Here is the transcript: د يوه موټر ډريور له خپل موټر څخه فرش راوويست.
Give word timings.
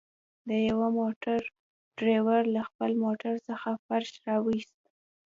د 0.49 0.51
يوه 0.69 0.87
موټر 0.99 1.39
ډريور 1.97 2.43
له 2.55 2.61
خپل 2.69 2.91
موټر 3.03 3.33
څخه 3.47 3.69
فرش 3.85 4.09
راوويست. 4.27 4.77